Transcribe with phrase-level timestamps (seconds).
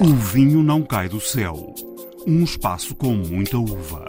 [0.00, 1.74] O vinho não cai do céu.
[2.24, 4.06] Um espaço com muita uva.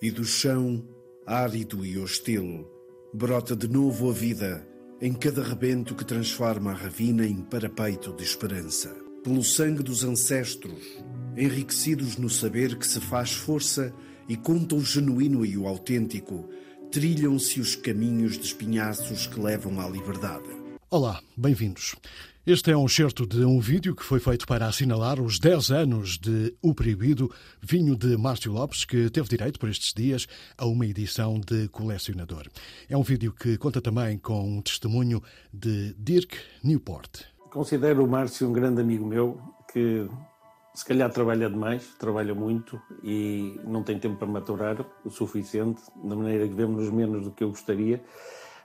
[0.00, 0.86] E do chão,
[1.26, 2.70] árido e hostil,
[3.12, 4.64] brota de novo a vida
[5.02, 8.94] em cada rebento que transforma a ravina em parapeito de esperança.
[9.24, 11.02] Pelo sangue dos ancestros,
[11.36, 13.92] enriquecidos no saber que se faz força
[14.28, 16.48] e conta o genuíno e o autêntico,
[16.92, 20.65] trilham-se os caminhos de espinhaços que levam à liberdade.
[20.88, 21.96] Olá, bem-vindos.
[22.46, 26.16] Este é um excerto de um vídeo que foi feito para assinalar os 10 anos
[26.16, 27.28] de O Proibido,
[27.60, 32.46] vinho de Márcio Lopes, que teve direito por estes dias a uma edição de colecionador.
[32.88, 35.20] É um vídeo que conta também com um testemunho
[35.52, 37.24] de Dirk Newport.
[37.50, 39.40] Considero o Márcio um grande amigo meu
[39.72, 40.08] que
[40.72, 46.14] se calhar trabalha demais, trabalha muito e não tem tempo para maturar o suficiente, da
[46.14, 48.00] maneira que vemos menos do que eu gostaria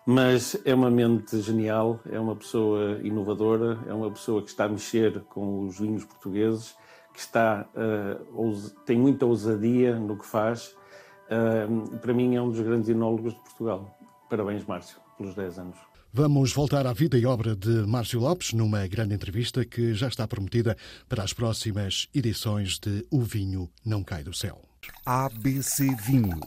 [0.06, 4.70] mas é uma mente genial, é uma pessoa inovadora, é uma pessoa que está a
[4.70, 6.76] mexer com os vinhos portugueses,
[7.14, 10.76] que está uh, tem muita ousadia no que faz.
[11.30, 13.98] Uh, para mim é um dos grandes enólogos de Portugal.
[14.30, 15.78] Parabéns, Márcio, pelos 10 anos.
[16.14, 20.28] Vamos voltar à vida e obra de Márcio Lopes numa grande entrevista que já está
[20.28, 20.76] prometida
[21.08, 24.62] para as próximas edições de O Vinho Não Cai do Céu.
[25.06, 26.40] ABC Vinho.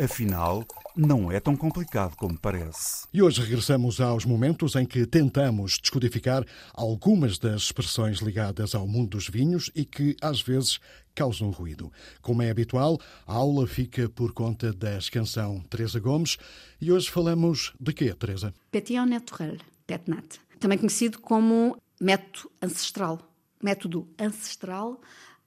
[0.00, 0.64] Afinal,
[0.96, 3.06] não é tão complicado como parece.
[3.12, 9.10] E hoje regressamos aos momentos em que tentamos descodificar algumas das expressões ligadas ao mundo
[9.10, 10.80] dos vinhos e que, às vezes,
[11.14, 11.92] causam ruído.
[12.22, 16.38] Como é habitual, a aula fica por conta da canção Teresa Gomes
[16.80, 18.54] e hoje falamos de quê, Teresa?
[18.70, 23.18] Pétillon naturel, PETNAT, também conhecido como método ancestral.
[23.62, 25.00] Método ancestral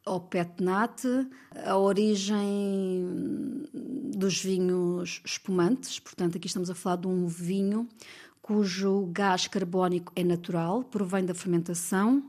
[0.05, 1.03] ao petnat,
[1.65, 3.64] a origem
[4.25, 7.87] dos vinhos espumantes, portanto, aqui estamos a falar de um vinho
[8.41, 12.27] cujo gás carbónico é natural, provém da fermentação.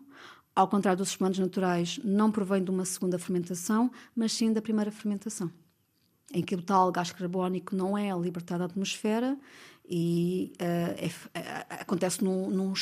[0.55, 4.91] Ao contrário dos espumantes naturais, não provém de uma segunda fermentação, mas sim da primeira
[4.91, 5.51] fermentação,
[6.35, 9.39] em que o tal gás carbónico não é libertado à atmosfera
[9.89, 10.65] e uh,
[10.99, 12.73] é, é, acontece num, num,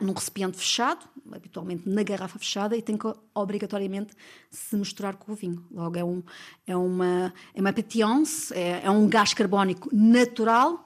[0.00, 4.14] num, recipiente fechado, habitualmente na garrafa fechada, e tem que obrigatoriamente
[4.50, 5.64] se misturar com o vinho.
[5.70, 6.22] Logo, é, um,
[6.66, 7.74] é uma, é uma
[8.54, 10.84] é, é um gás carbónico natural,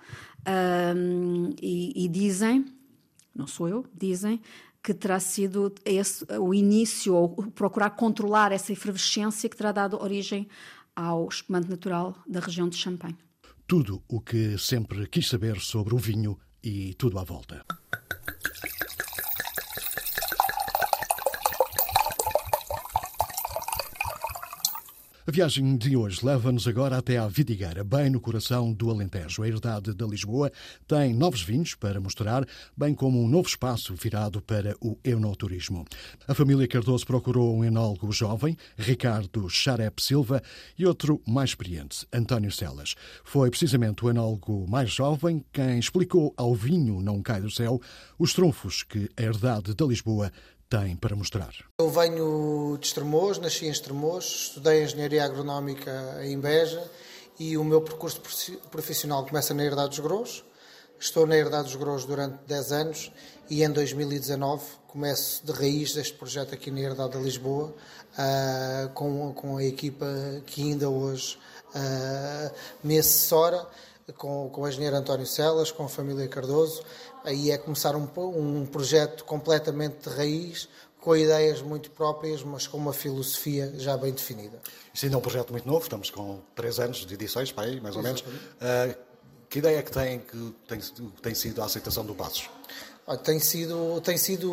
[0.96, 2.64] um, e, e, dizem,
[3.34, 4.40] não sou eu, dizem
[4.82, 10.48] que terá sido esse, o início, ou procurar controlar essa efervescência que terá dado origem
[10.94, 13.25] ao espumante natural da região de Champagne
[13.66, 17.64] tudo o que sempre quis saber sobre o vinho e tudo à volta.
[25.28, 29.42] A viagem de hoje leva-nos agora até à Vidigueira, bem no coração do Alentejo.
[29.42, 30.52] A herdade da Lisboa
[30.86, 35.84] tem novos vinhos para mostrar, bem como um novo espaço virado para o enoturismo.
[36.28, 40.40] A família Cardoso procurou um enólogo jovem, Ricardo Charep Silva,
[40.78, 42.94] e outro mais experiente, António Celas.
[43.24, 47.80] Foi precisamente o enólogo mais jovem quem explicou ao vinho Não Cai do Céu
[48.16, 50.30] os trunfos que a herdade da Lisboa
[50.68, 51.52] tem para mostrar?
[51.78, 56.82] Eu venho de Estremoz, nasci em Estremoz, estudei Engenharia Agronómica em Beja
[57.38, 58.20] e o meu percurso
[58.70, 60.44] profissional começa na Herdade dos Grous.
[60.98, 63.12] Estou na Herdade dos Grous durante 10 anos
[63.48, 67.74] e em 2019 começo de raiz este projeto aqui na Herdade de Lisboa
[68.12, 70.06] uh, com, a equipa
[70.46, 71.38] que ainda hoje
[71.74, 73.66] uh, me assessora
[74.16, 76.82] com, com o engenheiro António Celas, com a família Cardoso.
[77.26, 80.68] Aí é começar um, um projeto completamente de raiz,
[81.00, 84.60] com ideias muito próprias, mas com uma filosofia já bem definida.
[84.94, 87.80] Isto ainda é um projeto muito novo, estamos com três anos de edições, para aí,
[87.80, 88.20] mais ou menos.
[88.20, 88.96] Uh,
[89.48, 90.80] que ideia é que tem que tem,
[91.20, 92.48] tem sido a aceitação do Passos?
[93.24, 94.52] Tem sido, tem sido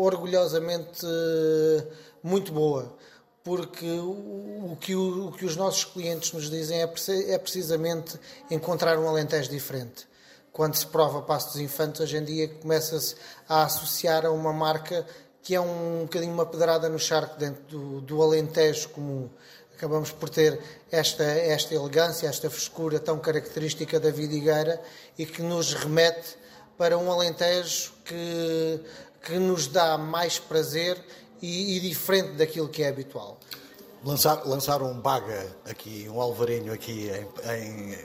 [0.00, 1.86] orgulhosamente eh,
[2.22, 2.96] muito boa
[3.44, 6.92] porque o que, o, o que os nossos clientes nos dizem é,
[7.28, 8.18] é precisamente
[8.50, 10.04] encontrar um Alentejo diferente.
[10.56, 13.14] Quando se prova Passo dos Infantes, hoje em dia começa-se
[13.46, 15.06] a associar a uma marca
[15.42, 19.28] que é um, um bocadinho uma pedrada no charco dentro do, do Alentejo comum.
[19.74, 20.58] Acabamos por ter
[20.90, 24.80] esta, esta elegância, esta frescura tão característica da vidigueira
[25.18, 26.38] e que nos remete
[26.78, 28.80] para um Alentejo que,
[29.24, 30.96] que nos dá mais prazer
[31.42, 33.38] e, e diferente daquilo que é habitual.
[34.02, 37.98] Lançar, lançar um baga aqui, um alvarinho aqui em, em,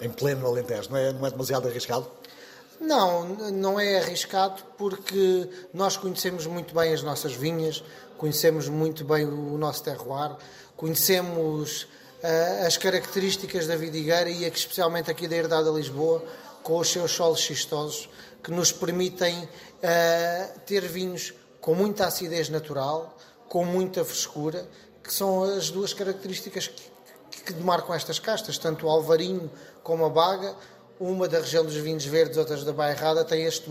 [0.00, 2.06] em pleno Alentejo, não é, não é demasiado arriscado?
[2.80, 7.82] Não, não é arriscado porque nós conhecemos muito bem as nossas vinhas,
[8.16, 10.36] conhecemos muito bem o nosso terroir,
[10.76, 11.88] conhecemos
[12.22, 16.24] uh, as características da vidigueira e especialmente aqui da Herdade de Lisboa,
[16.62, 18.08] com os seus solos xistosos,
[18.42, 23.16] que nos permitem uh, ter vinhos com muita acidez natural,
[23.48, 24.68] com muita frescura,
[25.02, 29.50] que são as duas características que, que demarcam estas castas, tanto o alvarinho
[29.82, 30.54] como a baga,
[31.00, 33.70] uma da região dos vinhos verdes, outras da bairrada, tem este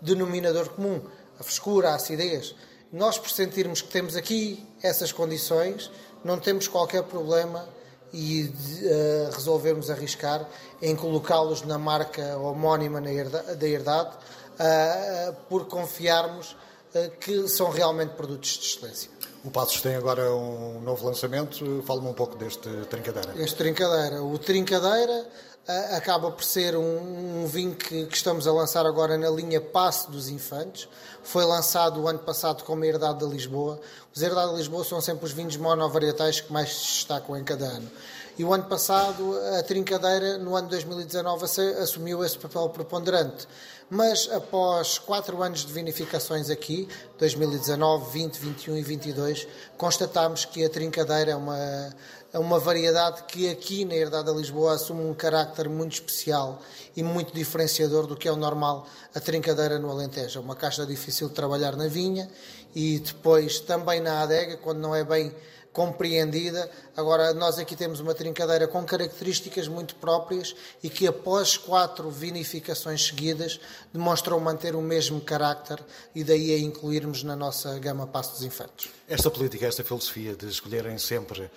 [0.00, 1.00] denominador comum,
[1.38, 2.54] a frescura, a acidez.
[2.92, 5.90] Nós, por sentirmos que temos aqui essas condições,
[6.24, 7.68] não temos qualquer problema
[8.12, 10.48] e uh, resolvermos arriscar
[10.80, 16.52] em colocá-los na marca homónima da herdade, uh, por confiarmos
[16.94, 19.10] uh, que são realmente produtos de excelência.
[19.44, 23.34] O Passos tem agora um novo lançamento, fala-me um pouco deste Trincadeira.
[23.36, 24.22] Este Trincadeira.
[24.22, 25.26] O Trincadeira
[25.66, 30.10] acaba por ser um, um vinho que, que, estamos a lançar agora na linha Passe
[30.10, 30.88] dos Infantes.
[31.22, 33.80] Foi lançado o ano passado como Herdade de Lisboa.
[34.14, 37.64] Os Herdade de Lisboa são sempre os vinhos monovarietais que mais se destacam em cada
[37.64, 37.90] ano.
[38.36, 41.44] E o ano passado, a Trincadeira, no ano 2019,
[41.80, 43.46] assumiu esse papel preponderante.
[43.88, 46.88] Mas após quatro anos de vinificações aqui,
[47.18, 49.46] 2019, 20, 21 e 22,
[49.76, 51.94] constatámos que a Trincadeira é uma,
[52.34, 56.60] é uma variedade que aqui na Herdade da Lisboa assume um carácter muito especial
[56.96, 60.40] e muito diferenciador do que é o normal a trincadeira no Alentejo.
[60.40, 62.28] É uma caixa difícil de trabalhar na vinha
[62.74, 65.32] e depois também na adega, quando não é bem
[65.72, 66.68] compreendida.
[66.96, 73.06] Agora, nós aqui temos uma trincadeira com características muito próprias e que, após quatro vinificações
[73.06, 73.60] seguidas,
[73.92, 75.78] demonstrou manter o mesmo carácter
[76.12, 78.90] e daí a incluirmos na nossa gama Passo dos Infantes.
[79.08, 81.48] Esta política, esta filosofia de escolherem sempre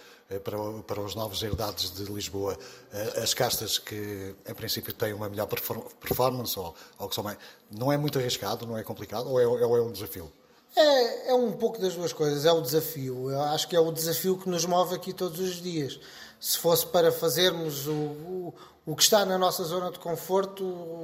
[0.43, 2.57] para, para os novos herdades de Lisboa
[2.91, 7.37] eh, as castas que, em princípio, têm uma melhor performance ou, ou que são mais.
[7.71, 10.31] Não é muito arriscado, não é complicado ou é, ou é um desafio?
[10.75, 13.31] É, é um pouco das duas coisas, é o desafio.
[13.31, 15.99] Eu acho que é o desafio que nos move aqui todos os dias.
[16.39, 18.53] Se fosse para fazermos o, o,
[18.85, 20.63] o que está na nossa zona de conforto,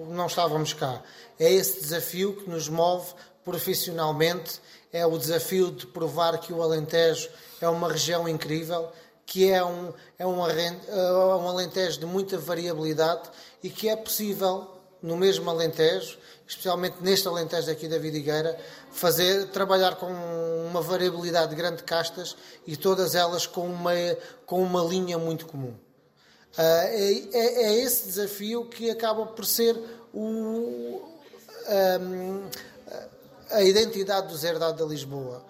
[0.10, 1.02] não estávamos cá.
[1.40, 4.62] É esse desafio que nos move profissionalmente,
[4.92, 7.30] é o desafio de provar que o Alentejo
[7.60, 8.92] é uma região incrível,
[9.26, 13.30] que é um, é um, é um Alentejo de muita variabilidade
[13.62, 14.68] e que é possível,
[15.02, 16.18] no mesmo Alentejo,
[16.48, 18.58] especialmente neste Alentejo aqui da Vidigueira,
[18.92, 20.12] fazer, trabalhar com
[20.68, 22.36] uma variabilidade grande de castas
[22.68, 23.94] e todas elas com uma,
[24.46, 25.74] com uma linha muito comum.
[26.56, 29.76] Uh, é, é, é, esse desafio que acaba por ser
[30.14, 31.02] o,
[31.68, 32.48] um,
[33.50, 35.44] a identidade do Zerdado da Lisboa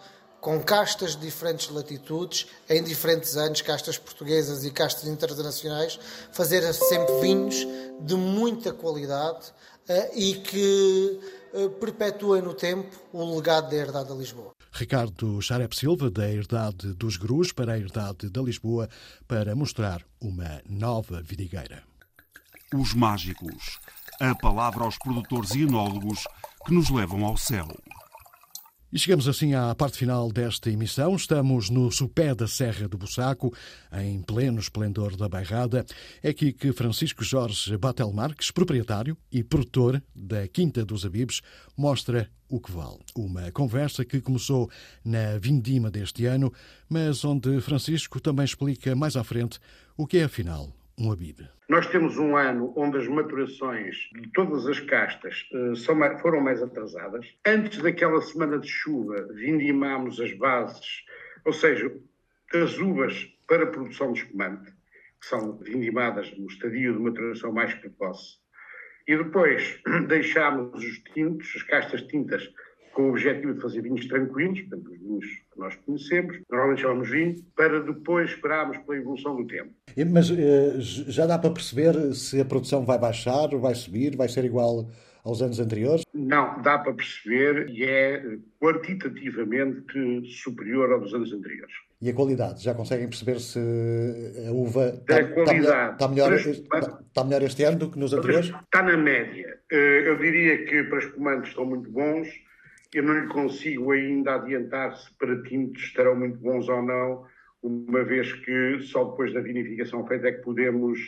[0.44, 5.98] com castas de diferentes latitudes, em diferentes anos, castas portuguesas e castas internacionais,
[6.34, 7.66] fazer sempre vinhos
[8.02, 9.48] de muita qualidade
[9.88, 11.20] uh, e que
[11.54, 14.52] uh, perpetuem no tempo o legado da Herdade da Lisboa.
[14.74, 18.90] Ricardo Charep Silva, da Herdade dos Grus, para a Herdade da Lisboa,
[19.26, 21.84] para mostrar uma nova vidigueira.
[22.76, 23.80] Os mágicos.
[24.20, 26.26] A palavra aos produtores e enólogos
[26.66, 27.68] que nos levam ao céu.
[28.94, 31.16] E chegamos assim à parte final desta emissão.
[31.16, 33.52] Estamos no sopé da Serra do Bussaco,
[33.92, 35.84] em pleno esplendor da Bairrada.
[36.22, 41.42] É aqui que Francisco Jorge Batel Marques, proprietário e produtor da Quinta dos Abibes,
[41.76, 43.00] mostra o que vale.
[43.16, 44.70] Uma conversa que começou
[45.04, 46.54] na vindima deste ano,
[46.88, 49.58] mas onde Francisco também explica mais à frente
[49.98, 51.50] o que é, afinal, um.
[51.68, 57.26] Nós temos um ano onde as maturações de todas as castas são, foram mais atrasadas.
[57.46, 61.04] Antes daquela semana de chuva, vindimámos as bases,
[61.46, 61.92] ou seja,
[62.54, 64.72] as uvas para a produção de espumante,
[65.20, 68.38] que são vindimadas no estadio de maturação mais precoce.
[69.08, 72.50] E depois deixámos os tintos, as castas tintas,
[72.94, 77.10] com o objetivo de fazer vinhos tranquilos, portanto, os vinhos que nós conhecemos, normalmente chamamos
[77.10, 79.74] vinho, para depois esperarmos pela evolução do tempo.
[80.12, 84.46] Mas eh, já dá para perceber se a produção vai baixar, vai subir, vai ser
[84.46, 84.90] igual
[85.24, 86.04] aos anos anteriores?
[86.14, 91.74] Não, dá para perceber e é quantitativamente superior aos dos anos anteriores.
[92.02, 92.62] E a qualidade?
[92.64, 93.60] Já conseguem perceber se
[94.48, 98.48] a uva está, está, melhor, está, melhor, está melhor este ano do que nos anteriores?
[98.48, 99.58] Está na média.
[99.72, 102.28] Eh, eu diria que para espumantes estão muito bons
[102.94, 107.26] eu não lhe consigo ainda adiantar se para tintos estarão muito bons ou não,
[107.64, 111.00] uma vez que só depois da vinificação feita é que podemos,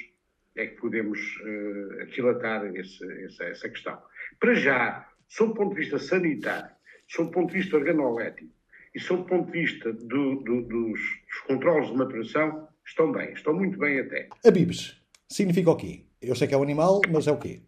[0.55, 4.01] é que podemos uh, aquilatar esse, essa, essa questão.
[4.39, 6.73] Para já, sob o ponto de vista sanitário,
[7.07, 8.49] sob o ponto de vista organolético
[8.95, 13.33] e sob o ponto de vista do, do, dos, dos controles de maturação, estão bem,
[13.33, 14.29] estão muito bem até.
[14.45, 16.05] A bibes significa o quê?
[16.21, 17.61] Eu sei que é um animal, mas é o quê?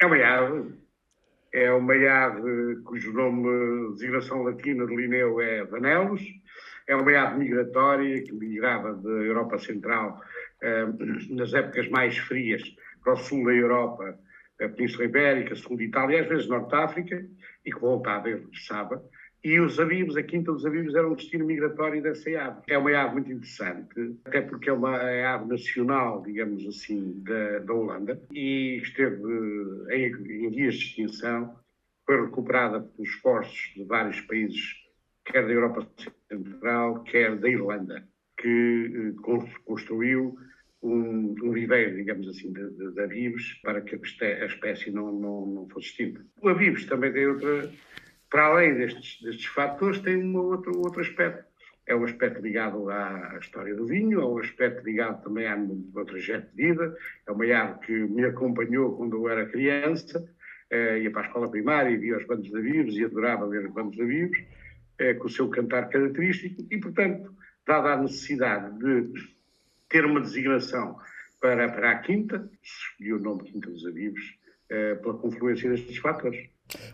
[0.00, 0.86] É uma ave
[1.52, 6.20] é uma ave cujo nome, designação latina de Linneu é Vanellus,
[6.86, 10.20] é uma ave migratória que migrava da Europa Central
[10.62, 10.86] eh,
[11.30, 12.62] nas épocas mais frias
[13.02, 14.18] para o sul da Europa,
[14.60, 17.26] a Península Ibérica, sul de Itália, às vezes Norte de África,
[17.64, 19.02] e que voltava e regressava,
[19.44, 22.62] E os Avivos, a Quinta dos Avivos, era um destino migratório dessa ave.
[22.68, 27.74] É uma ave muito interessante, até porque é uma ave nacional, digamos assim, da, da
[27.74, 29.22] Holanda, e esteve
[29.90, 31.54] em, em de extinção,
[32.04, 34.85] foi recuperada pelos esforços de vários países,
[35.26, 35.86] quer da Europa
[36.28, 38.06] Central, quer da Irlanda,
[38.38, 40.36] que eh, construiu
[40.82, 45.68] um, um viveiro, digamos assim, de, de, de para que a espécie não, não, não
[45.68, 46.24] fosse extinta.
[46.40, 47.70] O avivos também tem outra,
[48.30, 51.44] para além destes, destes fatores, tem um outro, outro aspecto.
[51.86, 56.04] É um aspecto ligado à, história do vinho, é um aspecto ligado também ao meu
[56.04, 60.28] trajeto de vida, é uma árvore que me acompanhou quando eu era criança,
[60.68, 63.66] eh, ia para a escola primária e via os bandos de avivos e adorava ver
[63.66, 64.36] os bandos de avivos,
[64.98, 67.34] eh, com o seu cantar característico, e, portanto,
[67.66, 69.12] dada a necessidade de
[69.88, 70.96] ter uma designação
[71.40, 74.22] para, para a Quinta, escolhi o nome Quinta dos Avivos,
[74.68, 76.48] eh, pela confluência destes fatores.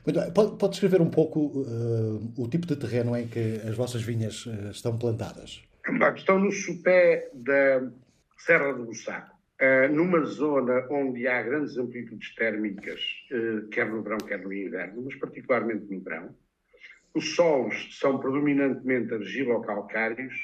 [0.04, 4.44] Pode, pode descrever um pouco uh, o tipo de terreno em que as vossas vinhas
[4.44, 5.62] uh, estão plantadas?
[6.14, 7.90] Estão no sopé da
[8.36, 13.00] Serra do Bussaco, uh, numa zona onde há grandes amplitudes térmicas,
[13.70, 16.34] quer no verão, quer no inverno, mas particularmente no verão.
[17.14, 20.34] Os solos são predominantemente argilo-calcários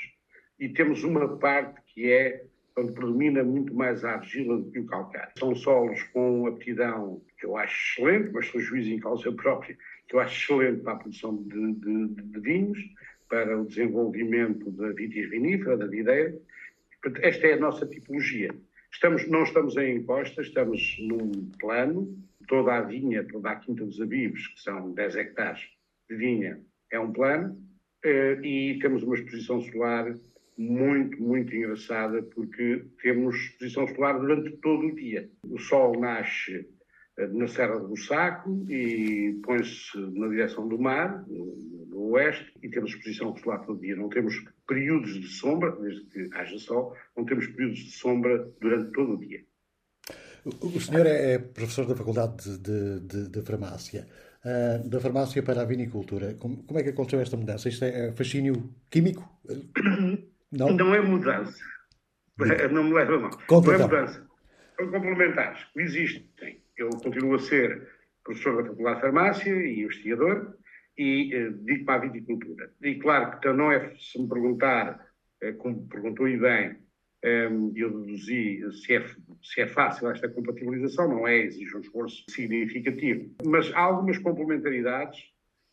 [0.60, 2.44] e temos uma parte que é
[2.76, 5.32] onde predomina muito mais a argila do que o calcário.
[5.38, 10.14] São solos com aptidão que eu acho excelente, mas sou juiz em causa própria, que
[10.14, 12.78] eu acho excelente para a produção de, de, de vinhos,
[13.30, 16.38] para o desenvolvimento da vitis vinífera, da videira.
[17.22, 18.54] Esta é a nossa tipologia.
[18.92, 22.14] Estamos, não estamos em imposta, estamos num plano,
[22.46, 25.77] toda a vinha, toda a Quinta dos Abibos, que são 10 hectares
[26.16, 26.60] vinha,
[26.90, 27.58] é um plano,
[28.04, 30.14] eh, e temos uma exposição solar
[30.56, 35.30] muito, muito engraçada, porque temos exposição solar durante todo o dia.
[35.44, 36.68] O sol nasce
[37.18, 41.78] eh, na Serra do Saco e põe-se na direção do mar, no,
[42.10, 43.94] oeste, e temos exposição solar todo dia.
[43.94, 44.34] Não temos
[44.66, 49.18] períodos de sombra, desde que haja sol, não temos períodos de sombra durante todo o
[49.18, 49.44] dia.
[50.44, 54.06] O senhor é, é professor da Faculdade de, de, de Farmácia.
[54.44, 56.34] Uh, da farmácia para a vinicultura.
[56.34, 57.68] Como, como, é que aconteceu esta mudança?
[57.68, 59.28] Isto é, é fascínio químico?
[60.50, 61.62] Não, não é mudança.
[62.72, 63.38] Não me leva a mal.
[63.46, 64.26] Conta, não é mudança.
[64.76, 65.66] São complementares.
[65.76, 66.62] Existem.
[66.74, 67.86] Eu continuo a ser
[68.24, 70.56] professor da Faculdade de Farmácia e investigador
[70.96, 72.70] e eh, dedico-me à viticultura.
[72.82, 75.06] E claro que não é, se me perguntar,
[75.40, 76.76] eh, como perguntou e bem,
[77.22, 79.04] eu deduzi se é,
[79.42, 83.34] se é fácil esta compatibilização, não é, exige um esforço significativo.
[83.44, 85.20] Mas há algumas complementaridades.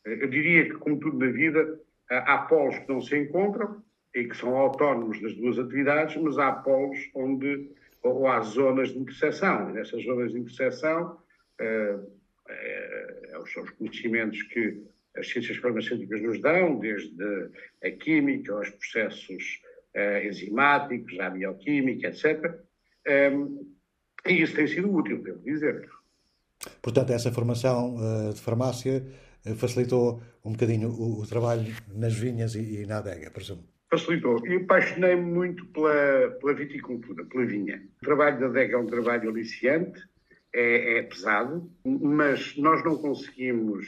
[0.06, 3.84] Eh, eu diria que, como tudo na vida, há polos que não se encontram
[4.14, 7.70] e que são autónomos das duas atividades, mas há polos onde,
[8.02, 9.70] ou há zonas de interseção.
[9.70, 11.20] E nessas zonas de interseção,
[11.60, 12.00] eh,
[12.50, 14.82] eh, são os conhecimentos que
[15.16, 17.50] as ciências farmacêuticas nos dão, desde
[17.84, 19.62] a química, aos processos
[19.96, 22.54] eh, enzimáticos, a bioquímica, etc.
[23.08, 23.32] Eh,
[24.28, 25.90] e isso tem sido útil, devo dizer.
[26.82, 29.04] Portanto, essa formação uh, de farmácia
[29.46, 34.46] uh, facilitou um bocadinho o, o, trabalho nas vinhas e, e na adega, presumo facilitou.
[34.46, 37.82] E apaixonei-me muito pela, pela viticultura, pela vinha.
[38.02, 40.02] O trabalho da adega é um trabalho aliciante,
[40.54, 43.86] é, é pesado, mas nós não conseguimos,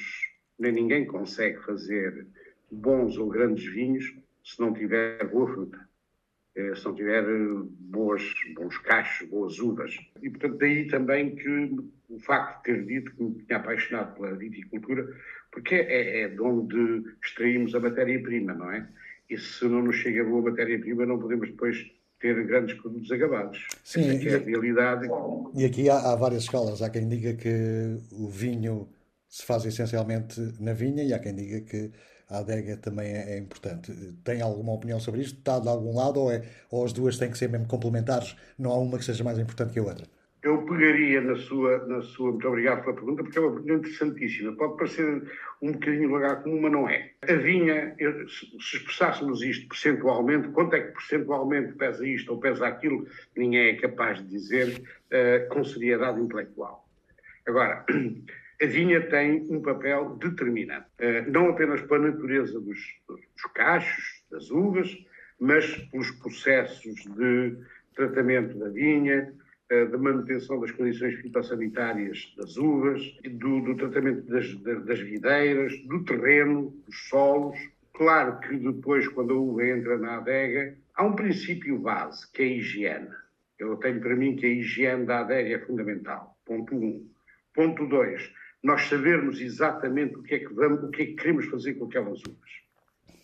[0.59, 2.27] nem ninguém consegue fazer
[2.71, 4.05] bons ou grandes vinhos
[4.43, 5.86] se não tiver boa fruta, eh,
[6.75, 7.23] se não tiver
[7.79, 8.23] boas,
[8.55, 9.95] bons cachos, boas uvas.
[10.21, 11.75] E, portanto, daí também que
[12.09, 15.07] o facto de ter dito que me tinha apaixonado pela viticultura,
[15.51, 18.87] porque é, é de onde extraímos a matéria-prima, não é?
[19.29, 21.77] e se não nos chega boa matéria-prima, não podemos depois
[22.19, 23.67] ter grandes produtos acabados.
[23.83, 25.07] Sim, Essa é a realidade.
[25.53, 26.81] E aqui há, há, várias escolas.
[26.81, 28.89] Há quem diga que o vinho
[29.27, 31.91] se faz essencialmente na vinha e há quem diga que
[32.29, 33.91] a adega também é, é importante.
[34.23, 35.37] Tem alguma opinião sobre isto?
[35.37, 38.35] Está de algum lado ou, é, ou as duas têm que ser mesmo complementares?
[38.57, 40.05] Não há uma que seja mais importante que a outra?
[40.47, 42.31] eu pegaria na sua, na sua.
[42.31, 44.55] Muito obrigado pela pergunta, porque é uma pergunta interessantíssima.
[44.55, 45.23] Pode parecer
[45.61, 47.11] um bocadinho lugar comum, mas não é.
[47.27, 53.05] A vinha, se expressássemos isto percentualmente, quanto é que percentualmente pesa isto ou pesa aquilo,
[53.35, 54.81] ninguém é capaz de dizer
[55.11, 56.87] uh, com seriedade intelectual.
[57.45, 57.85] Agora,
[58.61, 64.49] a vinha tem um papel determinante, uh, não apenas pela natureza dos, dos cachos, das
[64.49, 64.97] uvas,
[65.39, 67.57] mas pelos processos de
[67.95, 69.33] tratamento da vinha,
[69.69, 74.53] eh, da manutenção das condições fitossanitárias das uvas, do, do tratamento das,
[74.85, 77.57] das videiras, do terreno, dos solos.
[77.93, 82.45] Claro que depois, quando a uva entra na adega, há um princípio base, que é
[82.45, 83.09] a higiene.
[83.59, 86.37] Eu tenho para mim que a higiene da adega é fundamental.
[86.45, 86.77] Ponto 1.
[86.77, 87.09] Um.
[87.53, 88.31] Ponto 2.
[88.67, 91.85] Nós sabermos exatamente o que é que vamos, o que é que queremos fazer com
[91.85, 92.51] aquelas uvas.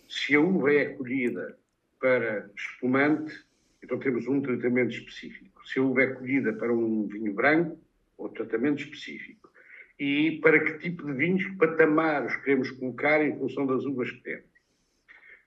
[0.07, 1.59] Se a uva é colhida
[1.99, 3.45] para espumante,
[3.83, 5.61] então temos um tratamento específico.
[5.67, 7.77] Se a uva é colhida para um vinho branco,
[8.17, 9.51] outro tratamento específico.
[9.99, 14.23] E para que tipo de vinhos, que patamares queremos colocar em função das uvas que
[14.23, 14.49] temos.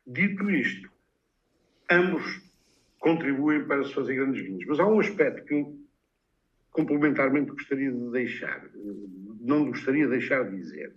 [0.06, 0.90] Dito isto,
[1.90, 2.42] ambos
[2.98, 4.66] contribuem para se fazer grandes vinhos.
[4.66, 5.86] Mas há um aspecto que eu
[6.70, 8.62] complementarmente gostaria de deixar,
[9.46, 10.92] não gostaria de deixar de dizer,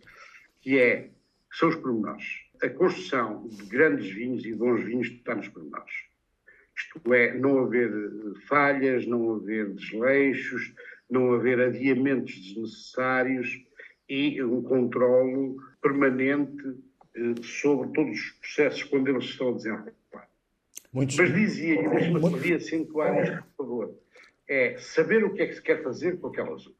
[0.61, 1.09] que é,
[1.53, 2.25] são os pormenores.
[2.61, 5.93] A construção de grandes vinhos e bons vinhos está nos pormenores.
[6.75, 7.91] Isto é, não haver
[8.47, 10.73] falhas, não haver desleixos,
[11.09, 13.65] não haver adiamentos desnecessários
[14.07, 16.77] e um controlo permanente
[17.15, 19.93] eh, sobre todos os processos quando eles estão a desenrolar.
[20.91, 21.17] Muitos...
[21.17, 23.95] Mas dizia, e deixa-me acentuar isto, por favor,
[24.47, 26.78] é saber o que é que se quer fazer com aquelas uvas.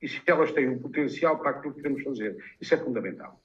[0.00, 2.36] E se elas têm um potencial para aquilo que queremos fazer.
[2.60, 3.40] Isso é fundamental.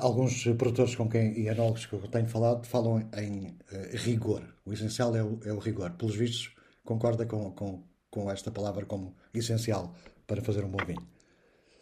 [0.00, 4.42] Alguns produtores com quem, e enólogos que eu tenho falado falam em uh, rigor.
[4.64, 5.92] O essencial é o, é o, rigor.
[5.92, 9.94] Pelos vistos, concorda com, com, com esta palavra como essencial
[10.26, 11.06] para fazer um bom vinho?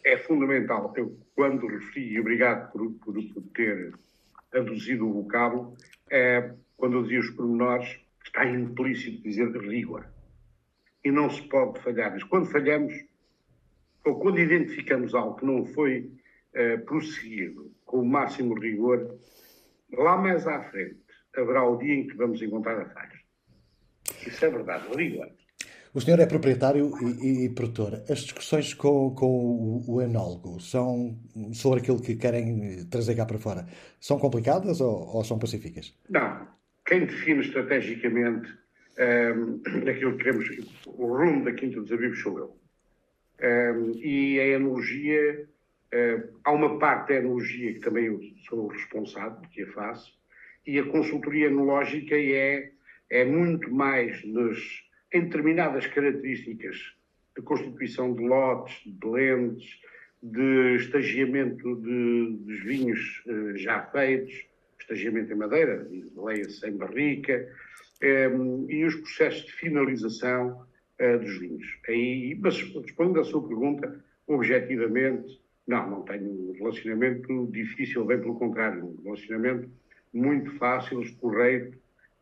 [0.05, 0.93] É fundamental.
[0.95, 3.91] Eu, quando referi, e obrigado por, por, por ter
[4.53, 5.75] aduzido o vocábulo,
[6.11, 10.05] é, quando eu dizia os pormenores, está implícito dizer rigor.
[11.03, 12.11] E não se pode falhar.
[12.11, 12.93] Mas quando falhamos,
[14.05, 16.11] ou quando identificamos algo que não foi
[16.55, 19.17] uh, prosseguido com o máximo rigor,
[19.97, 21.01] lá mais à frente
[21.35, 23.19] haverá o dia em que vamos encontrar a falha.
[24.25, 25.29] Isso é verdade, rigor.
[25.93, 26.91] O senhor é proprietário
[27.21, 28.03] e, e, produtor.
[28.09, 31.15] As discussões com, com o, o, enólogo são
[31.53, 33.67] sobre aquilo que querem trazer cá para fora.
[33.99, 35.95] São complicadas ou, ou são pacíficas?
[36.09, 36.53] Não
[36.85, 38.49] quem define estrategicamente
[38.99, 40.47] um, ehm, aquilo que queremos,
[40.85, 42.62] o rumo da Quinta dos Avivos sou eu.
[43.39, 45.47] E a enologia,
[46.43, 50.13] há uma parte da enologia que também eu sou responsável, que a faço,
[50.65, 52.71] e a consultoria enológica é,
[53.09, 56.77] é muito mais nos, em determinadas características
[57.35, 59.81] de constituição de lotes, de blends,
[60.21, 64.47] de estagiamento de, dos vinhos uh, já feitos,
[64.79, 67.49] estagiamento em madeira, leia-se em barrica,
[68.67, 70.65] e os processos de finalização
[71.03, 71.65] uh, dos vinhos.
[71.87, 78.35] Aí, mas respondendo à sua pergunta, objetivamente, não, não tenho um relacionamento difícil, bem pelo
[78.35, 79.69] contrário, um relacionamento
[80.13, 81.77] muito fácil, correto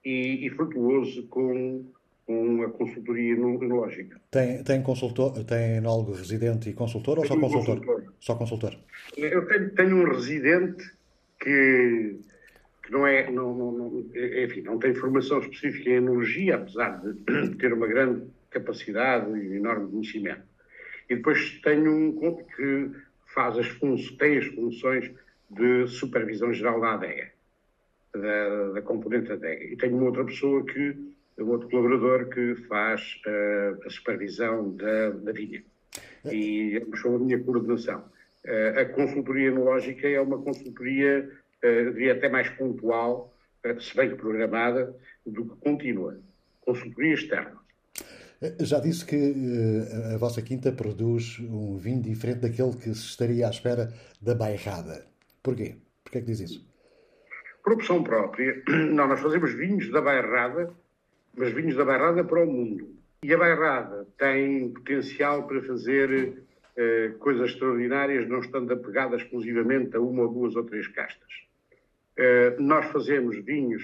[0.06, 1.86] e, e frutuoso com,
[2.26, 4.20] com a consultoria enológica.
[4.30, 7.80] Tem, tem consultor, tem enólogo residente e consultor ou só consultor?
[7.80, 8.13] consultor?
[8.20, 8.78] Só consultor.
[9.17, 10.84] Eu tenho, tenho um residente
[11.39, 12.20] que
[12.89, 14.06] não é, não, não, não,
[14.44, 19.90] enfim, não tem formação específica em energia, apesar de ter uma grande capacidade e enorme
[19.90, 20.44] conhecimento.
[21.10, 22.92] E depois tenho um que
[23.34, 25.12] faz as funções, tem as funções
[25.50, 27.32] de supervisão geral da ADEA,
[28.14, 29.74] da, da componente ADEA.
[29.74, 30.96] E tenho uma outra pessoa que,
[31.40, 35.64] um outro colaborador que faz uh, a supervisão da, da vinha.
[36.32, 38.06] E são a minha coordenação.
[38.46, 41.30] Uh, a consultoria enológica é uma consultoria
[41.62, 43.34] eh, diria até mais pontual,
[43.80, 46.20] se bem que programada, do que contínua.
[46.62, 47.58] Consultoria externa.
[48.60, 49.34] Já disse que
[50.15, 55.06] a vossa quinta produz um vinho diferente daquele que se estaria à espera da bairrada.
[55.43, 55.75] Porquê?
[56.04, 56.67] Porquê é que diz isso?
[57.63, 58.63] Por opção própria.
[58.67, 60.73] Não, nós fazemos vinhos da bairrada,
[61.38, 62.95] mas vinhos da bairrada para o mundo.
[63.23, 66.41] E a bairrada tem potencial para fazer
[66.75, 71.32] eh, coisas extraordinárias, não estando apegada exclusivamente a uma duas ou três castas.
[72.17, 73.84] Eh, nós fazemos vinhos